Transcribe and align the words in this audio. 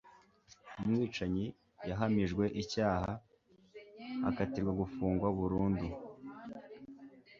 umwicanyi 0.81 1.45
yahamijwe 1.89 2.43
icyaha 2.61 3.11
akatirwa 4.29 4.71
gufungwa 4.81 5.27
burundu 5.37 5.87